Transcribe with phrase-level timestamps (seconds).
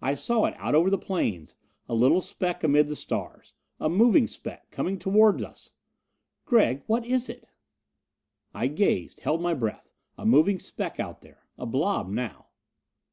[0.00, 1.54] I saw it out over the plains
[1.88, 3.54] a little speck amid the stars.
[3.78, 5.70] A moving speck, coming toward us!
[6.44, 7.46] "Gregg, what is it?"
[8.52, 9.92] I gazed, held my breath.
[10.18, 11.46] A moving speck out there.
[11.56, 12.48] A blob now.